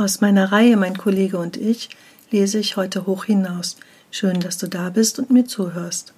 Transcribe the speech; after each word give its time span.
Aus 0.00 0.22
meiner 0.22 0.50
Reihe 0.50 0.78
Mein 0.78 0.96
Kollege 0.96 1.36
und 1.36 1.58
ich 1.58 1.90
lese 2.30 2.58
ich 2.58 2.78
heute 2.78 3.04
Hoch 3.04 3.26
hinaus. 3.26 3.76
Schön, 4.10 4.40
dass 4.40 4.56
du 4.56 4.66
da 4.66 4.88
bist 4.88 5.18
und 5.18 5.30
mir 5.30 5.44
zuhörst. 5.44 6.14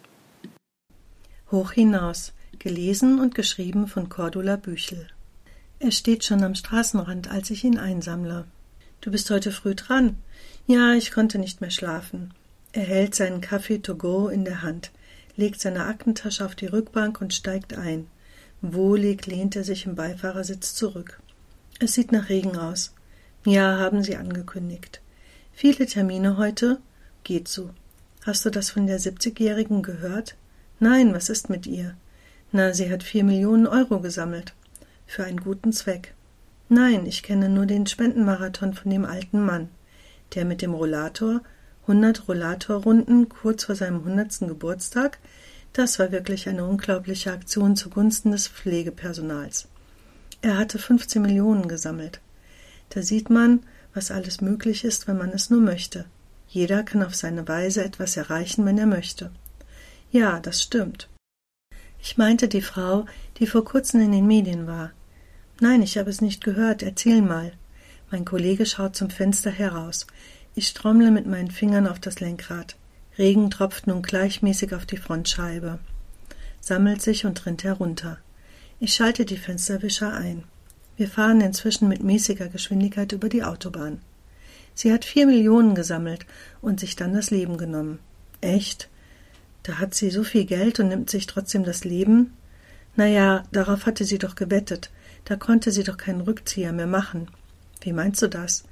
Hoch 1.50 1.72
hinaus, 1.72 2.32
gelesen 2.60 3.18
und 3.18 3.34
geschrieben 3.34 3.88
von 3.88 4.08
Cordula 4.08 4.54
Büchel. 4.54 5.08
Er 5.80 5.90
steht 5.90 6.22
schon 6.22 6.44
am 6.44 6.54
Straßenrand, 6.54 7.28
als 7.28 7.50
ich 7.50 7.64
ihn 7.64 7.76
einsammle. 7.76 8.44
Du 9.00 9.10
bist 9.10 9.28
heute 9.30 9.50
früh 9.50 9.74
dran. 9.74 10.16
Ja, 10.68 10.94
ich 10.94 11.10
konnte 11.10 11.40
nicht 11.40 11.60
mehr 11.60 11.72
schlafen. 11.72 12.32
Er 12.70 12.84
hält 12.84 13.16
seinen 13.16 13.40
Kaffee 13.40 13.80
to 13.80 13.96
go 13.96 14.28
in 14.28 14.44
der 14.44 14.62
Hand, 14.62 14.92
legt 15.34 15.60
seine 15.60 15.86
Aktentasche 15.86 16.46
auf 16.46 16.54
die 16.54 16.66
Rückbank 16.66 17.20
und 17.20 17.34
steigt 17.34 17.76
ein. 17.76 18.06
Wohlig 18.60 19.26
lehnt 19.26 19.56
er 19.56 19.64
sich 19.64 19.86
im 19.86 19.96
Beifahrersitz 19.96 20.76
zurück. 20.76 21.18
Es 21.80 21.94
sieht 21.94 22.12
nach 22.12 22.28
Regen 22.28 22.56
aus. 22.56 22.92
Ja, 23.44 23.78
haben 23.80 24.04
Sie 24.04 24.16
angekündigt. 24.16 25.00
Viele 25.52 25.86
Termine 25.86 26.36
heute? 26.36 26.78
Geht 27.24 27.48
so. 27.48 27.70
Hast 28.24 28.44
du 28.44 28.50
das 28.50 28.70
von 28.70 28.86
der 28.86 29.00
70-Jährigen 29.00 29.82
gehört? 29.82 30.36
Nein, 30.78 31.12
was 31.12 31.28
ist 31.28 31.50
mit 31.50 31.66
ihr? 31.66 31.96
Na, 32.52 32.72
sie 32.72 32.88
hat 32.88 33.02
vier 33.02 33.24
Millionen 33.24 33.66
Euro 33.66 33.98
gesammelt. 33.98 34.54
Für 35.08 35.24
einen 35.24 35.40
guten 35.40 35.72
Zweck. 35.72 36.14
Nein, 36.68 37.04
ich 37.04 37.24
kenne 37.24 37.48
nur 37.48 37.66
den 37.66 37.88
Spendenmarathon 37.88 38.74
von 38.74 38.92
dem 38.92 39.04
alten 39.04 39.44
Mann. 39.44 39.70
Der 40.36 40.44
mit 40.44 40.62
dem 40.62 40.72
Rollator, 40.72 41.40
hundert 41.88 42.28
Rollatorrunden 42.28 43.28
kurz 43.28 43.64
vor 43.64 43.74
seinem 43.74 44.04
hundertsten 44.04 44.46
Geburtstag, 44.46 45.18
das 45.72 45.98
war 45.98 46.12
wirklich 46.12 46.48
eine 46.48 46.64
unglaubliche 46.64 47.32
Aktion 47.32 47.74
zugunsten 47.74 48.30
des 48.30 48.46
Pflegepersonals. 48.46 49.66
Er 50.42 50.58
hatte 50.58 50.78
15 50.78 51.20
Millionen 51.20 51.66
gesammelt. 51.66 52.20
Da 52.94 53.02
sieht 53.02 53.30
man, 53.30 53.60
was 53.94 54.10
alles 54.10 54.42
möglich 54.42 54.84
ist, 54.84 55.08
wenn 55.08 55.16
man 55.16 55.30
es 55.30 55.48
nur 55.48 55.62
möchte. 55.62 56.04
Jeder 56.46 56.82
kann 56.82 57.02
auf 57.02 57.14
seine 57.14 57.48
Weise 57.48 57.82
etwas 57.82 58.18
erreichen, 58.18 58.66
wenn 58.66 58.76
er 58.76 58.86
möchte. 58.86 59.30
Ja, 60.10 60.40
das 60.40 60.60
stimmt. 60.60 61.08
Ich 61.98 62.18
meinte 62.18 62.48
die 62.48 62.60
Frau, 62.60 63.06
die 63.38 63.46
vor 63.46 63.64
kurzem 63.64 64.02
in 64.02 64.12
den 64.12 64.26
Medien 64.26 64.66
war. 64.66 64.90
Nein, 65.60 65.80
ich 65.80 65.96
habe 65.96 66.10
es 66.10 66.20
nicht 66.20 66.44
gehört. 66.44 66.82
Erzähl 66.82 67.22
mal. 67.22 67.52
Mein 68.10 68.26
Kollege 68.26 68.66
schaut 68.66 68.94
zum 68.94 69.08
Fenster 69.08 69.50
heraus. 69.50 70.06
Ich 70.54 70.74
trommle 70.74 71.10
mit 71.10 71.26
meinen 71.26 71.50
Fingern 71.50 71.86
auf 71.86 71.98
das 71.98 72.20
Lenkrad. 72.20 72.76
Regen 73.16 73.50
tropft 73.50 73.86
nun 73.86 74.02
gleichmäßig 74.02 74.74
auf 74.74 74.84
die 74.84 74.98
Frontscheibe, 74.98 75.78
sammelt 76.60 77.00
sich 77.00 77.24
und 77.24 77.44
rinnt 77.46 77.64
herunter. 77.64 78.18
Ich 78.80 78.94
schalte 78.94 79.24
die 79.24 79.36
Fensterwischer 79.38 80.12
ein. 80.12 80.44
Wir 81.02 81.08
fahren 81.08 81.40
inzwischen 81.40 81.88
mit 81.88 82.04
mäßiger 82.04 82.46
Geschwindigkeit 82.46 83.10
über 83.10 83.28
die 83.28 83.42
Autobahn. 83.42 83.98
Sie 84.72 84.92
hat 84.92 85.04
vier 85.04 85.26
Millionen 85.26 85.74
gesammelt 85.74 86.26
und 86.60 86.78
sich 86.78 86.94
dann 86.94 87.12
das 87.12 87.32
Leben 87.32 87.56
genommen. 87.58 87.98
Echt? 88.40 88.88
Da 89.64 89.80
hat 89.80 89.96
sie 89.96 90.10
so 90.10 90.22
viel 90.22 90.44
Geld 90.44 90.78
und 90.78 90.86
nimmt 90.86 91.10
sich 91.10 91.26
trotzdem 91.26 91.64
das 91.64 91.82
Leben? 91.82 92.34
Na 92.94 93.08
ja, 93.08 93.42
darauf 93.50 93.84
hatte 93.84 94.04
sie 94.04 94.18
doch 94.18 94.36
gewettet. 94.36 94.90
Da 95.24 95.34
konnte 95.34 95.72
sie 95.72 95.82
doch 95.82 95.96
keinen 95.96 96.20
Rückzieher 96.20 96.72
mehr 96.72 96.86
machen. 96.86 97.26
Wie 97.80 97.92
meinst 97.92 98.22
du 98.22 98.28
das? 98.28 98.62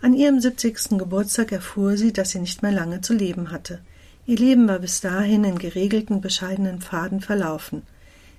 An 0.00 0.14
ihrem 0.14 0.38
siebzigsten 0.38 0.96
Geburtstag 0.96 1.50
erfuhr 1.50 1.96
sie, 1.96 2.12
dass 2.12 2.30
sie 2.30 2.38
nicht 2.38 2.62
mehr 2.62 2.70
lange 2.70 3.00
zu 3.00 3.14
leben 3.14 3.50
hatte. 3.50 3.80
Ihr 4.26 4.36
Leben 4.36 4.68
war 4.68 4.78
bis 4.78 5.00
dahin 5.00 5.42
in 5.42 5.58
geregelten, 5.58 6.20
bescheidenen 6.20 6.82
Pfaden 6.82 7.20
verlaufen. 7.20 7.82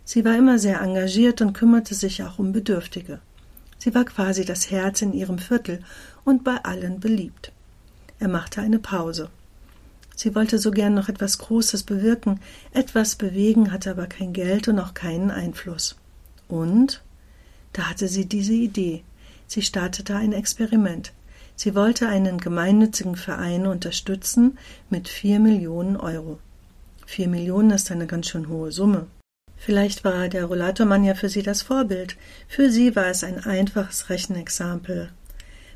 Sie 0.06 0.24
war 0.24 0.38
immer 0.38 0.58
sehr 0.58 0.80
engagiert 0.80 1.42
und 1.42 1.52
kümmerte 1.52 1.96
sich 1.96 2.24
auch 2.24 2.40
um 2.40 2.54
Bedürftige. 2.54 3.20
Sie 3.82 3.96
war 3.96 4.06
quasi 4.06 4.46
das 4.46 4.70
Herz 4.70 5.02
in 5.02 5.12
ihrem 5.12 5.40
Viertel 5.40 5.80
und 6.24 6.44
bei 6.44 6.58
allen 6.64 7.00
beliebt. 7.00 7.52
Er 8.20 8.28
machte 8.28 8.62
eine 8.62 8.78
Pause. 8.78 9.32
Sie 10.16 10.36
wollte 10.36 10.60
so 10.60 10.70
gern 10.70 10.94
noch 10.94 11.10
etwas 11.10 11.40
Großes 11.40 11.82
bewirken, 11.82 12.40
etwas 12.74 13.16
bewegen, 13.16 13.72
hatte 13.72 13.90
aber 13.90 14.06
kein 14.06 14.34
Geld 14.34 14.68
und 14.68 14.78
auch 14.78 14.94
keinen 14.94 15.32
Einfluss. 15.32 15.96
Und? 16.48 17.02
Da 17.74 17.90
hatte 17.90 18.08
sie 18.08 18.28
diese 18.28 18.54
Idee. 18.54 19.02
Sie 19.48 19.64
startete 19.64 20.16
ein 20.16 20.34
Experiment. 20.34 21.12
Sie 21.56 21.74
wollte 21.74 22.08
einen 22.08 22.38
gemeinnützigen 22.38 23.16
Verein 23.16 23.66
unterstützen 23.66 24.60
mit 24.92 25.10
vier 25.10 25.40
Millionen 25.40 25.98
Euro. 25.98 26.38
Vier 27.08 27.28
Millionen 27.28 27.72
ist 27.72 27.90
eine 27.90 28.06
ganz 28.06 28.28
schön 28.28 28.48
hohe 28.48 28.72
Summe. 28.72 29.08
Vielleicht 29.64 30.04
war 30.04 30.28
der 30.28 30.46
Rollatormann 30.46 31.04
ja 31.04 31.14
für 31.14 31.30
sie 31.30 31.44
das 31.44 31.62
Vorbild. 31.62 32.18
Für 32.48 32.72
sie 32.72 32.96
war 32.96 33.06
es 33.06 33.24
ein 33.24 33.46
einfaches 33.46 34.10
Rechenexempel. 34.10 35.12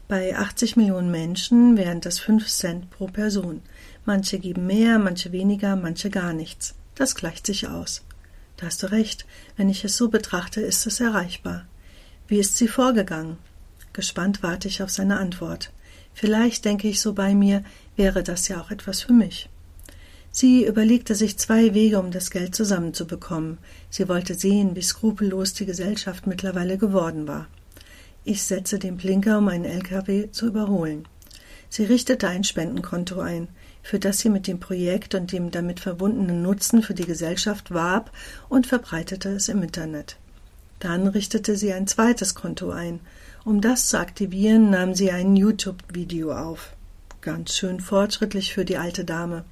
Bei 0.07 0.35
80 0.35 0.75
Millionen 0.75 1.11
Menschen 1.11 1.77
wären 1.77 2.01
das 2.01 2.17
5 2.17 2.47
Cent 2.47 2.89
pro 2.89 3.05
Person. 3.05 3.61
Manche 4.03 4.39
geben 4.39 4.65
mehr, 4.65 4.97
manche 4.97 5.31
weniger, 5.31 5.75
manche 5.75 6.09
gar 6.09 6.33
nichts. 6.33 6.73
Das 6.95 7.13
gleicht 7.13 7.45
sich 7.45 7.67
aus. 7.67 8.01
Da 8.57 8.65
hast 8.65 8.81
du 8.81 8.87
recht. 8.87 9.27
Wenn 9.55 9.69
ich 9.69 9.85
es 9.85 9.95
so 9.95 10.09
betrachte, 10.09 10.61
ist 10.61 10.87
es 10.87 10.99
erreichbar. 10.99 11.67
Wie 12.27 12.39
ist 12.39 12.57
sie 12.57 12.67
vorgegangen? 12.67 13.37
Gespannt 13.93 14.41
warte 14.41 14.67
ich 14.67 14.81
auf 14.81 14.89
seine 14.89 15.19
Antwort. 15.19 15.71
Vielleicht 16.15 16.65
denke 16.65 16.87
ich 16.87 17.01
so 17.01 17.13
bei 17.13 17.35
mir, 17.35 17.63
wäre 17.95 18.23
das 18.23 18.47
ja 18.47 18.59
auch 18.59 18.71
etwas 18.71 19.03
für 19.03 19.13
mich. 19.13 19.47
Sie 20.37 20.65
überlegte 20.65 21.15
sich 21.15 21.37
zwei 21.37 21.73
Wege, 21.73 21.97
um 21.97 22.11
das 22.11 22.29
Geld 22.29 22.55
zusammenzubekommen. 22.55 23.57
Sie 23.89 24.09
wollte 24.09 24.33
sehen, 24.33 24.75
wie 24.75 24.81
skrupellos 24.81 25.53
die 25.53 25.65
Gesellschaft 25.65 26.27
mittlerweile 26.27 26.77
geworden 26.77 27.25
war. 27.25 27.47
Ich 28.25 28.43
setzte 28.43 28.77
den 28.77 28.97
Blinker, 28.97 29.37
um 29.37 29.47
einen 29.47 29.63
LKW 29.63 30.29
zu 30.31 30.47
überholen. 30.47 31.07
Sie 31.69 31.85
richtete 31.85 32.27
ein 32.27 32.43
Spendenkonto 32.43 33.21
ein, 33.21 33.47
für 33.81 33.97
das 33.97 34.19
sie 34.19 34.29
mit 34.29 34.45
dem 34.47 34.59
Projekt 34.59 35.15
und 35.15 35.31
dem 35.31 35.51
damit 35.51 35.79
verbundenen 35.79 36.41
Nutzen 36.41 36.83
für 36.83 36.93
die 36.93 37.05
Gesellschaft 37.05 37.73
warb 37.73 38.11
und 38.49 38.67
verbreitete 38.67 39.29
es 39.29 39.47
im 39.47 39.63
Internet. 39.63 40.17
Dann 40.79 41.07
richtete 41.07 41.55
sie 41.55 41.71
ein 41.71 41.87
zweites 41.87 42.35
Konto 42.35 42.71
ein. 42.71 42.99
Um 43.45 43.61
das 43.61 43.87
zu 43.87 43.97
aktivieren, 43.97 44.69
nahm 44.69 44.95
sie 44.95 45.11
ein 45.11 45.37
YouTube-Video 45.37 46.33
auf. 46.33 46.73
Ganz 47.21 47.55
schön 47.55 47.79
fortschrittlich 47.79 48.53
für 48.53 48.65
die 48.65 48.75
alte 48.75 49.05
Dame. 49.05 49.45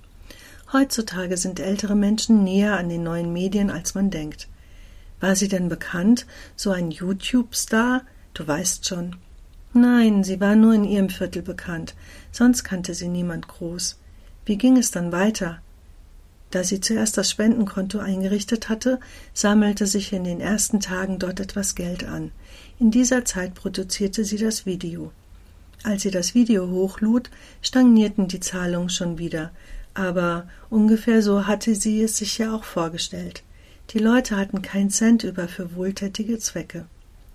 Heutzutage 0.74 1.38
sind 1.38 1.60
ältere 1.60 1.96
Menschen 1.96 2.44
näher 2.44 2.78
an 2.80 2.90
den 2.90 3.04
neuen 3.04 3.32
Medien, 3.32 3.70
als 3.70 3.94
man 3.94 4.10
denkt. 4.10 4.48
War 5.20 5.36
sie 5.36 5.48
denn 5.48 5.70
bekannt, 5.70 6.26
so 6.56 6.72
ein 6.72 6.90
YouTube-Star? 6.90 8.02
Du 8.34 8.48
weißt 8.48 8.88
schon. 8.88 9.16
Nein, 9.74 10.24
sie 10.24 10.42
war 10.42 10.56
nur 10.56 10.74
in 10.74 10.84
ihrem 10.84 11.10
Viertel 11.10 11.44
bekannt, 11.44 11.94
sonst 12.32 12.64
kannte 12.64 12.96
sie 12.96 13.08
niemand 13.08 13.48
groß. 13.48 14.00
Wie 14.46 14.58
ging 14.58 14.78
es 14.78 14.90
dann 14.90 15.12
weiter? 15.12 15.62
Da 16.50 16.64
sie 16.64 16.80
zuerst 16.80 17.18
das 17.18 17.30
Spendenkonto 17.30 18.00
eingerichtet 18.00 18.68
hatte, 18.68 19.00
sammelte 19.34 19.86
sich 19.86 20.12
in 20.12 20.24
den 20.24 20.42
ersten 20.42 20.80
Tagen 20.80 21.20
dort 21.20 21.40
etwas 21.40 21.76
Geld 21.76 22.04
an. 22.04 22.32
In 22.80 22.90
dieser 22.90 23.26
Zeit 23.26 23.54
produzierte 23.54 24.26
sie 24.26 24.38
das 24.38 24.66
Video. 24.66 25.12
Als 25.84 26.04
sie 26.04 26.12
das 26.12 26.34
Video 26.34 26.68
hochlud, 26.70 27.30
stagnierten 27.62 28.28
die 28.28 28.40
Zahlungen 28.40 28.90
schon 28.90 29.18
wieder, 29.18 29.52
aber 29.94 30.48
ungefähr 30.70 31.22
so 31.22 31.48
hatte 31.48 31.76
sie 31.76 32.02
es 32.02 32.18
sich 32.18 32.38
ja 32.38 32.56
auch 32.56 32.64
vorgestellt. 32.64 33.44
Die 33.92 34.00
Leute 34.00 34.38
hatten 34.38 34.62
kein 34.62 34.90
Cent 34.90 35.24
über 35.24 35.48
für 35.48 35.76
wohltätige 35.76 36.40
Zwecke. 36.40 36.86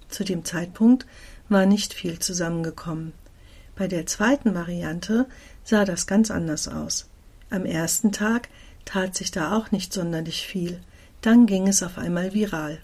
Zu 0.08 0.24
dem 0.24 0.44
Zeitpunkt 0.44 1.06
war 1.48 1.66
nicht 1.66 1.94
viel 1.94 2.18
zusammengekommen. 2.18 3.12
Bei 3.76 3.86
der 3.86 4.06
zweiten 4.06 4.54
Variante 4.54 5.26
sah 5.62 5.84
das 5.84 6.06
ganz 6.06 6.30
anders 6.30 6.66
aus. 6.66 7.06
Am 7.50 7.64
ersten 7.64 8.12
Tag 8.12 8.48
tat 8.84 9.14
sich 9.14 9.30
da 9.30 9.56
auch 9.56 9.70
nicht 9.70 9.92
sonderlich 9.92 10.46
viel. 10.46 10.80
Dann 11.20 11.46
ging 11.46 11.68
es 11.68 11.82
auf 11.82 11.98
einmal 11.98 12.34
viral. 12.34 12.78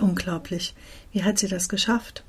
Unglaublich. 0.00 0.74
Wie 1.12 1.24
hat 1.24 1.38
sie 1.38 1.48
das 1.48 1.68
geschafft? 1.68 2.24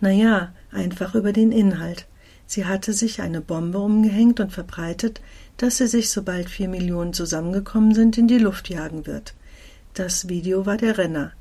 Na 0.00 0.10
ja, 0.10 0.52
einfach 0.70 1.14
über 1.14 1.32
den 1.32 1.52
Inhalt. 1.52 2.06
Sie 2.52 2.66
hatte 2.66 2.92
sich 2.92 3.22
eine 3.22 3.40
Bombe 3.40 3.78
umgehängt 3.78 4.38
und 4.38 4.52
verbreitet, 4.52 5.22
dass 5.56 5.78
sie 5.78 5.86
sich, 5.86 6.10
sobald 6.10 6.50
vier 6.50 6.68
Millionen 6.68 7.14
zusammengekommen 7.14 7.94
sind, 7.94 8.18
in 8.18 8.28
die 8.28 8.36
Luft 8.36 8.68
jagen 8.68 9.06
wird. 9.06 9.32
Das 9.94 10.28
Video 10.28 10.66
war 10.66 10.76
der 10.76 10.98
Renner. 10.98 11.32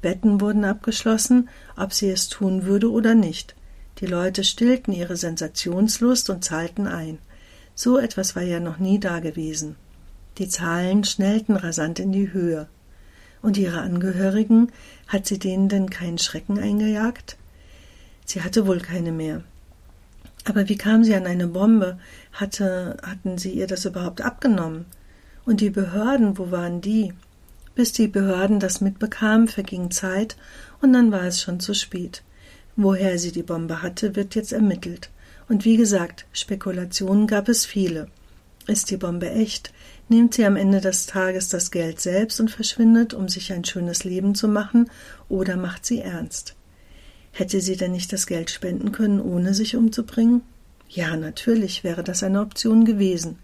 Wetten 0.00 0.40
wurden 0.40 0.64
abgeschlossen, 0.64 1.48
ob 1.76 1.92
sie 1.92 2.08
es 2.08 2.28
tun 2.28 2.66
würde 2.66 2.88
oder 2.88 3.16
nicht. 3.16 3.56
Die 3.98 4.06
Leute 4.06 4.44
stillten 4.44 4.94
ihre 4.94 5.16
Sensationslust 5.16 6.30
und 6.30 6.44
zahlten 6.44 6.86
ein. 6.86 7.18
So 7.74 7.98
etwas 7.98 8.36
war 8.36 8.44
ja 8.44 8.60
noch 8.60 8.78
nie 8.78 9.00
dagewesen. 9.00 9.74
Die 10.38 10.48
Zahlen 10.48 11.02
schnellten 11.02 11.56
rasant 11.56 11.98
in 11.98 12.12
die 12.12 12.32
Höhe. 12.32 12.68
Und 13.42 13.56
ihre 13.56 13.80
Angehörigen, 13.80 14.70
hat 15.08 15.26
sie 15.26 15.40
denen 15.40 15.68
denn 15.68 15.90
keinen 15.90 16.18
Schrecken 16.18 16.60
eingejagt? 16.60 17.38
Sie 18.24 18.42
hatte 18.42 18.68
wohl 18.68 18.78
keine 18.78 19.10
mehr. 19.10 19.42
Aber 20.44 20.68
wie 20.68 20.76
kam 20.76 21.04
sie 21.04 21.14
an 21.14 21.26
eine 21.26 21.46
Bombe? 21.46 21.98
Hatte, 22.32 22.96
hatten 23.02 23.38
sie 23.38 23.50
ihr 23.50 23.66
das 23.66 23.84
überhaupt 23.84 24.22
abgenommen? 24.22 24.86
Und 25.44 25.60
die 25.60 25.70
Behörden, 25.70 26.38
wo 26.38 26.50
waren 26.50 26.80
die? 26.80 27.12
Bis 27.74 27.92
die 27.92 28.08
Behörden 28.08 28.60
das 28.60 28.80
mitbekamen, 28.80 29.48
verging 29.48 29.90
Zeit, 29.90 30.36
und 30.80 30.92
dann 30.92 31.12
war 31.12 31.24
es 31.24 31.42
schon 31.42 31.60
zu 31.60 31.74
spät. 31.74 32.22
Woher 32.76 33.18
sie 33.18 33.32
die 33.32 33.42
Bombe 33.42 33.82
hatte, 33.82 34.16
wird 34.16 34.34
jetzt 34.34 34.52
ermittelt. 34.52 35.10
Und 35.48 35.64
wie 35.64 35.76
gesagt, 35.76 36.26
Spekulationen 36.32 37.26
gab 37.26 37.48
es 37.48 37.66
viele. 37.66 38.08
Ist 38.66 38.90
die 38.90 38.96
Bombe 38.96 39.30
echt? 39.30 39.72
Nimmt 40.08 40.34
sie 40.34 40.44
am 40.44 40.56
Ende 40.56 40.80
des 40.80 41.06
Tages 41.06 41.48
das 41.48 41.70
Geld 41.70 42.00
selbst 42.00 42.40
und 42.40 42.50
verschwindet, 42.50 43.14
um 43.14 43.28
sich 43.28 43.52
ein 43.52 43.64
schönes 43.64 44.04
Leben 44.04 44.34
zu 44.34 44.48
machen, 44.48 44.90
oder 45.28 45.56
macht 45.56 45.84
sie 45.84 46.00
ernst? 46.00 46.54
Hätte 47.32 47.60
sie 47.60 47.76
denn 47.76 47.92
nicht 47.92 48.12
das 48.12 48.26
Geld 48.26 48.50
spenden 48.50 48.92
können, 48.92 49.20
ohne 49.20 49.54
sich 49.54 49.76
umzubringen? 49.76 50.42
Ja, 50.88 51.16
natürlich 51.16 51.84
wäre 51.84 52.02
das 52.02 52.22
eine 52.22 52.40
Option 52.40 52.84
gewesen. 52.84 53.38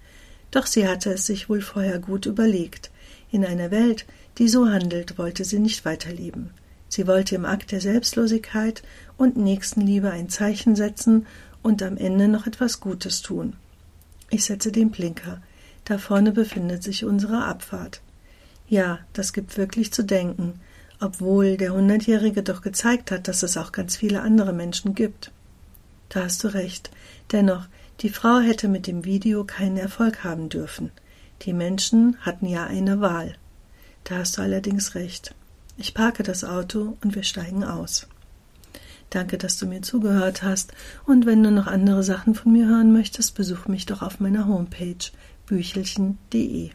Doch 0.51 0.67
sie 0.67 0.89
hatte 0.89 1.13
es 1.13 1.27
sich 1.27 1.49
wohl 1.49 1.61
vorher 1.61 1.99
gut 1.99 2.27
überlegt. 2.27 2.91
In 3.31 3.45
einer 3.45 3.71
Welt, 3.71 4.07
die 4.39 4.49
so 4.49 4.69
handelt, 4.69 5.19
wollte 5.19 5.45
sie 5.45 5.59
nicht 5.59 5.85
weiterleben. 5.85 6.51
Sie 6.89 7.07
wollte 7.07 7.35
im 7.35 7.45
Akt 7.45 7.73
der 7.73 7.81
Selbstlosigkeit 7.81 8.83
und 9.17 9.37
Nächstenliebe 9.37 10.11
ein 10.11 10.29
Zeichen 10.29 10.77
setzen 10.77 11.27
und 11.63 11.83
am 11.83 11.97
Ende 11.97 12.29
noch 12.29 12.47
etwas 12.47 12.81
Gutes 12.81 13.23
tun. 13.23 13.55
Ich 14.31 14.45
setze 14.45 14.73
den 14.73 14.91
Blinker. 14.91 15.43
Da 15.85 15.99
vorne 15.99 16.33
befindet 16.33 16.83
sich 16.83 17.05
unsere 17.05 17.45
Abfahrt. 17.45 18.01
Ja, 18.69 18.99
das 19.13 19.33
gibt 19.33 19.57
wirklich 19.57 19.93
zu 19.93 20.03
denken, 20.03 20.61
obwohl 21.01 21.57
der 21.57 21.73
Hundertjährige 21.73 22.43
doch 22.43 22.63
gezeigt 22.63 23.11
hat, 23.11 23.29
dass 23.29 23.43
es 23.43 23.57
auch 23.57 23.73
ganz 23.73 23.97
viele 23.97 24.23
andere 24.23 24.53
Menschen 24.53 24.95
gibt. 24.95 25.31
Da 26.09 26.25
hast 26.25 26.45
du 26.45 26.49
recht. 26.49 26.91
Dennoch, 27.33 27.67
die 28.01 28.11
Frau 28.11 28.39
hätte 28.41 28.69
mit 28.69 28.87
dem 28.87 29.05
Video 29.05 29.45
keinen 29.45 29.77
Erfolg 29.77 30.25
haben 30.25 30.49
dürfen. 30.49 30.91
Die 31.43 31.53
Menschen 31.53 32.17
hatten 32.21 32.47
ja 32.47 32.65
eine 32.65 33.01
Wahl. 33.01 33.37
Da 34.05 34.19
hast 34.19 34.39
du 34.39 34.43
allerdings 34.43 34.95
recht. 34.95 35.35
Ich 35.77 35.95
parke 35.95 36.23
das 36.23 36.45
Auto 36.45 36.97
und 37.03 37.15
wir 37.15 37.23
steigen 37.23 37.65
aus. 37.65 38.07
Danke, 39.11 39.39
dass 39.39 39.57
du 39.57 39.67
mir 39.67 39.83
zugehört 39.83 40.43
hast, 40.43 40.73
und 41.05 41.27
wenn 41.27 41.43
du 41.43 41.51
noch 41.51 41.67
andere 41.67 42.03
Sachen 42.03 42.35
von 42.35 42.53
mir 42.53 42.67
hören 42.67 42.93
möchtest, 42.93 43.35
besuch 43.35 43.67
mich 43.67 43.87
doch 43.87 44.03
auf 44.03 44.21
meiner 44.21 44.47
Homepage 44.47 44.97
büchelchen.de. 45.47 46.71